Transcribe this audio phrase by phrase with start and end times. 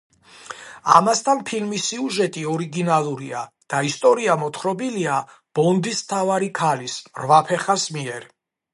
[0.99, 3.43] ამასთან, ფილმის სიუჟეტი ორიგინალურია
[3.75, 5.21] და ისტორია მოთხრობილია
[5.61, 8.31] ბონდის მთავარი ქალის, რვაფეხას მიერ.